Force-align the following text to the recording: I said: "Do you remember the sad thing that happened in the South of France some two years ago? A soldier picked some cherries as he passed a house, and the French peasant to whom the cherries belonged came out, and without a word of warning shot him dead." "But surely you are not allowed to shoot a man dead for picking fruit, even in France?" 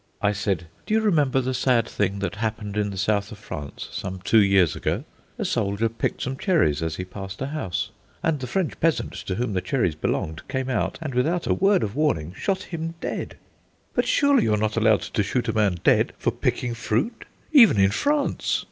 I 0.19 0.31
said: 0.33 0.65
"Do 0.87 0.95
you 0.95 0.99
remember 1.01 1.41
the 1.41 1.53
sad 1.53 1.87
thing 1.87 2.17
that 2.21 2.37
happened 2.37 2.75
in 2.75 2.89
the 2.89 2.97
South 2.97 3.31
of 3.31 3.37
France 3.37 3.87
some 3.91 4.17
two 4.23 4.41
years 4.41 4.75
ago? 4.75 5.03
A 5.37 5.45
soldier 5.45 5.89
picked 5.89 6.23
some 6.23 6.37
cherries 6.37 6.81
as 6.81 6.95
he 6.95 7.05
passed 7.05 7.39
a 7.39 7.45
house, 7.45 7.91
and 8.23 8.39
the 8.39 8.47
French 8.47 8.79
peasant 8.79 9.13
to 9.13 9.35
whom 9.35 9.53
the 9.53 9.61
cherries 9.61 9.93
belonged 9.93 10.41
came 10.47 10.71
out, 10.71 10.97
and 11.03 11.13
without 11.13 11.45
a 11.45 11.53
word 11.53 11.83
of 11.83 11.95
warning 11.95 12.33
shot 12.35 12.63
him 12.63 12.95
dead." 12.99 13.37
"But 13.93 14.07
surely 14.07 14.41
you 14.41 14.55
are 14.55 14.57
not 14.57 14.75
allowed 14.75 15.01
to 15.01 15.21
shoot 15.21 15.47
a 15.47 15.53
man 15.53 15.77
dead 15.83 16.13
for 16.17 16.31
picking 16.31 16.73
fruit, 16.73 17.25
even 17.53 17.79
in 17.79 17.91
France?" 17.91 18.59